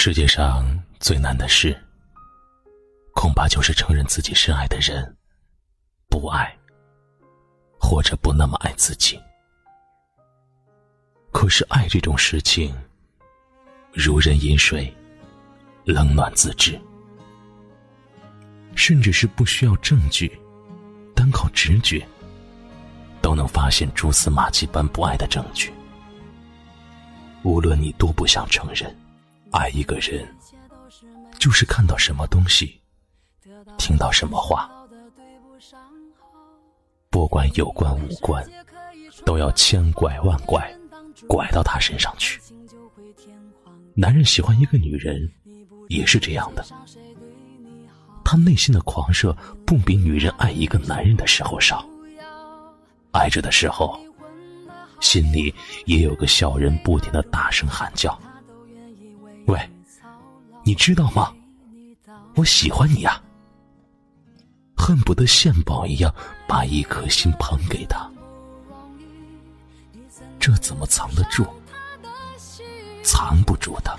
[0.00, 0.64] 世界上
[1.00, 1.76] 最难的事，
[3.16, 5.16] 恐怕就是承认自己深爱的人
[6.08, 6.56] 不爱，
[7.80, 9.20] 或者不那么爱自己。
[11.32, 12.72] 可是爱这种事情，
[13.92, 14.96] 如人饮水，
[15.84, 16.80] 冷暖自知，
[18.76, 20.30] 甚至是不需要证据，
[21.12, 22.06] 单靠直觉，
[23.20, 25.72] 都能发现蛛丝马迹般不爱的证据。
[27.42, 28.96] 无论你多不想承认，
[29.50, 30.26] 爱一个人，
[31.38, 32.80] 就是看到什么东西，
[33.78, 34.70] 听到什么话，
[37.10, 38.44] 不管有关无关，
[39.24, 40.70] 都要千拐万拐，
[41.26, 42.40] 拐到他身上去。
[43.94, 45.30] 男人喜欢一个女人，
[45.88, 46.64] 也是这样的，
[48.24, 49.36] 他内心的狂热
[49.66, 51.84] 不比女人爱一个男人的时候少，
[53.12, 53.98] 爱着的时候。
[55.00, 55.54] 心里
[55.86, 58.20] 也有个小人，不停的大声喊叫
[59.48, 59.58] ：“喂，
[60.62, 61.34] 你知道吗？
[62.36, 63.20] 我喜欢你呀！”
[64.76, 66.14] 恨不得献宝一样
[66.46, 68.08] 把一颗心捧给他。
[70.38, 71.46] 这怎么藏得住？
[73.02, 73.98] 藏不住的。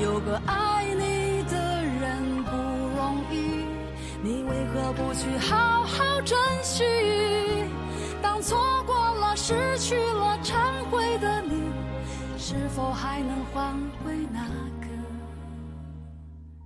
[0.00, 2.50] 有个爱你的人不
[2.96, 3.64] 容易。
[4.22, 6.84] 你为何不去好好珍惜？
[8.48, 11.70] 当错过了、失去了、忏悔的你，
[12.38, 14.42] 是否还能换回那
[14.80, 14.86] 个？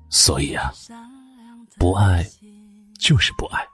[0.08, 0.72] 所以啊，
[1.78, 2.24] 不爱
[3.00, 3.66] 就是不爱，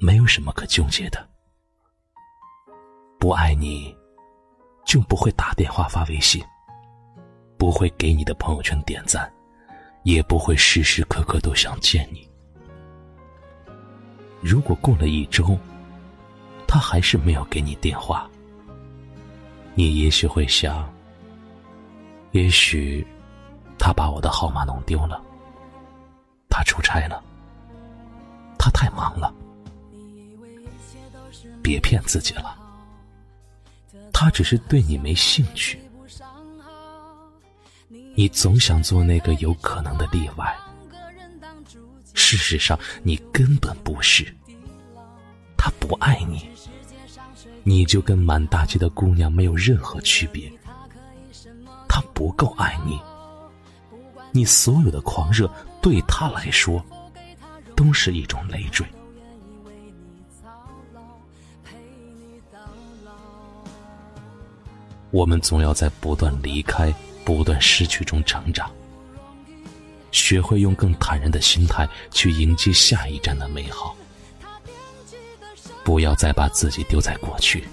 [0.00, 1.28] 没有什么可纠结的。
[3.20, 3.96] 不爱你，
[4.84, 6.44] 就不会打电话、发微信，
[7.56, 9.32] 不会给你的朋友圈点赞。
[10.02, 12.30] 也不会时时刻刻都想见你。
[14.40, 15.58] 如果过了一周，
[16.76, 18.28] 他还是没有给你电话，
[19.74, 20.86] 你也许会想：
[22.32, 23.02] 也许
[23.78, 25.18] 他把我的号码弄丢了，
[26.50, 27.24] 他出差了，
[28.58, 29.32] 他太忙了。
[31.62, 32.54] 别骗自己了，
[34.12, 35.80] 他只是对你没兴趣。
[38.14, 40.54] 你总想做那个有可能的例外，
[42.12, 44.30] 事实上你根本不是。
[45.58, 46.48] 他不爱你，
[47.68, 50.48] 你就跟满大街的姑娘没有任何区别。
[51.88, 53.00] 他不够爱你，
[54.30, 55.50] 你所有的狂热
[55.82, 56.80] 对他来说
[57.74, 58.86] 都是一种累赘。
[65.10, 66.94] 我们总要在不断离开。
[67.24, 68.70] 不断失去中成长，
[70.12, 73.96] 学会用更坦然的心态去迎接下一站的美好。
[75.86, 77.68] 不要再把自己丢在过去，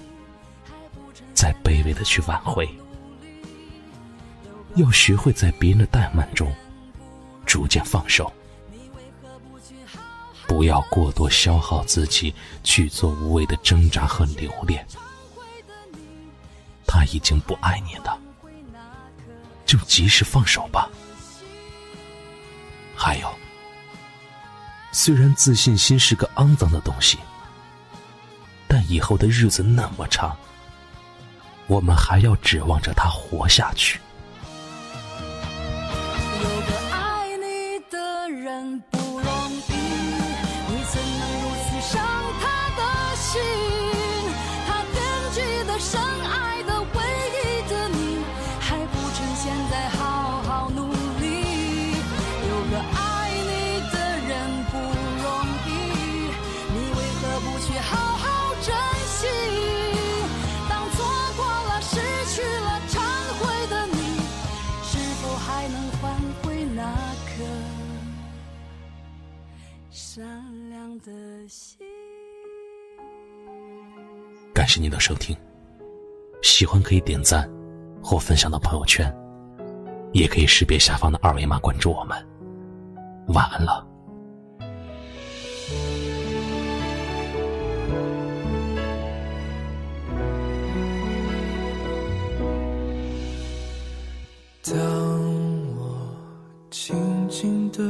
[1.34, 2.64] 再卑微的去挽回。
[4.76, 6.54] 要学会在别人的怠慢中
[7.44, 8.32] 逐渐放手。
[10.46, 12.32] 不要过多消耗自己
[12.62, 14.86] 去做无谓的挣扎和留恋。
[16.86, 18.16] 他已经不爱你了。
[19.66, 20.88] 就及时放手吧。
[22.94, 23.28] 还有，
[24.92, 27.18] 虽然自信心是个肮脏的东西，
[28.88, 30.36] 以后的日子那么长，
[31.66, 34.00] 我们还要指望着他活下去。
[70.14, 70.24] 善
[70.70, 71.10] 良的
[71.48, 71.76] 心
[74.54, 75.36] 感谢您的收听，
[76.40, 77.50] 喜欢可以点赞
[78.00, 79.12] 或分享到朋友圈，
[80.12, 82.16] 也可以识别下方的二维码关注我们。
[83.30, 83.84] 晚安了。
[94.62, 96.16] 当我
[96.70, 97.82] 静静的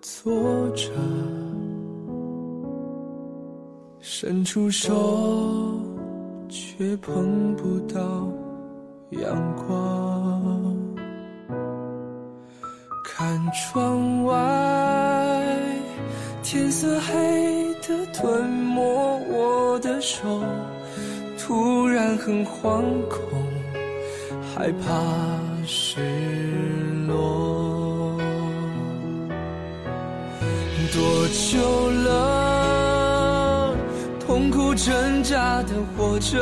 [0.00, 0.90] 坐着。
[4.06, 5.80] 伸出手，
[6.50, 8.28] 却碰不到
[9.12, 10.76] 阳光。
[13.02, 14.36] 看窗外，
[16.42, 18.82] 天色黑的吞没
[19.30, 19.54] 我。
[19.80, 20.40] 的手，
[21.36, 23.20] 突然很惶恐，
[24.54, 24.86] 害怕
[25.66, 26.00] 失
[27.08, 28.16] 落。
[30.92, 32.23] 多久了？
[34.34, 36.36] 痛苦挣扎的活着，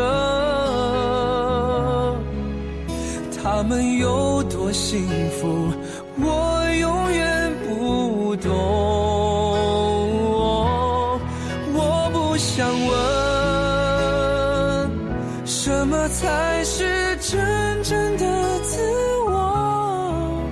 [3.36, 5.68] 他们有多幸福？
[6.16, 8.50] 我永远不懂。
[11.74, 12.96] 我不想问，
[15.44, 17.38] 什么才是真
[17.82, 18.80] 正的自
[19.26, 20.42] 我？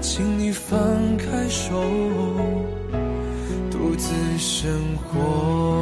[0.00, 0.78] 请你放
[1.16, 1.82] 开手，
[3.72, 5.75] 独自生活。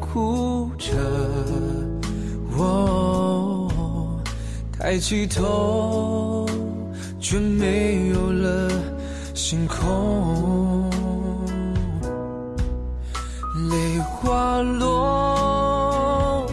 [0.00, 0.92] 哭着，
[2.56, 3.68] 我
[4.72, 6.46] 抬起头，
[7.20, 8.70] 却没有了
[9.34, 10.88] 星空。
[13.70, 16.46] 泪滑落，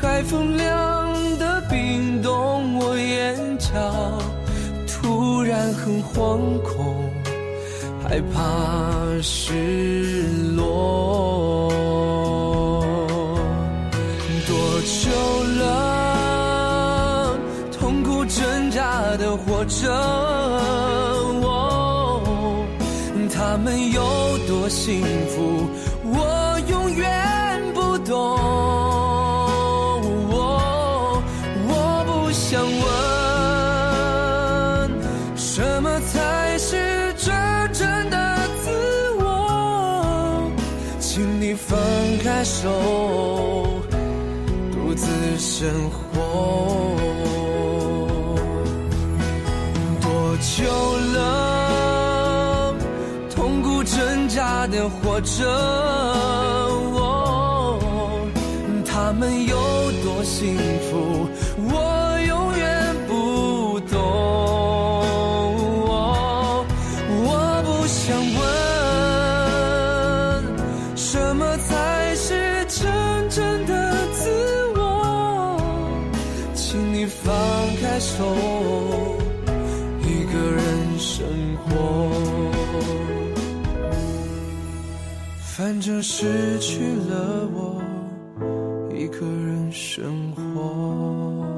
[0.00, 3.70] 海风凉的冰冻我眼角，
[4.86, 6.96] 突然很惶恐。
[8.08, 8.40] 害怕
[9.20, 9.52] 失
[10.54, 11.65] 落，
[19.80, 19.92] 着，
[21.42, 22.20] 我，
[23.32, 24.00] 他们有
[24.46, 25.68] 多幸福？
[26.04, 28.14] 我永远不懂。
[31.68, 32.62] 我不想
[34.80, 34.90] 问，
[35.36, 37.34] 什么才是真
[37.72, 38.16] 正的
[38.62, 38.70] 自
[39.18, 40.50] 我？
[41.00, 41.78] 请你放
[42.22, 42.70] 开手，
[44.72, 45.06] 独自
[45.38, 47.05] 生活。
[54.68, 55.44] 的活着，
[56.98, 57.78] 哦，
[58.84, 59.56] 他们有
[60.04, 60.56] 多幸
[60.90, 61.28] 福？
[85.56, 87.82] 反正失去了我，
[88.94, 91.55] 一个人生活。